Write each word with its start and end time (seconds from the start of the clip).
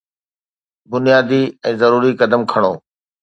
بنيادي 0.91 1.39
۽ 1.71 1.73
ضروري 1.83 2.11
قدم 2.23 2.41
کڻو 2.55 2.73